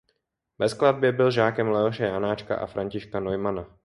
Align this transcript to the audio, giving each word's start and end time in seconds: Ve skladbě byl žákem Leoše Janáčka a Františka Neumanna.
Ve 0.59 0.69
skladbě 0.69 1.11
byl 1.11 1.31
žákem 1.31 1.69
Leoše 1.69 2.03
Janáčka 2.05 2.55
a 2.57 2.65
Františka 2.65 3.19
Neumanna. 3.19 3.77